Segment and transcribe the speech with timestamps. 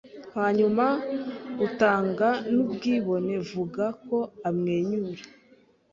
[0.37, 0.85] hanyuma
[1.65, 5.23] utange nubwibone Vuga ko amwenyura